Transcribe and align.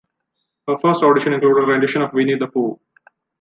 Her 0.67 0.79
first 0.79 1.03
audition 1.03 1.31
included 1.33 1.61
a 1.61 1.67
rendition 1.67 2.01
of 2.01 2.11
Winnie 2.11 2.33
the 2.33 2.47
Pooh. 2.47 2.79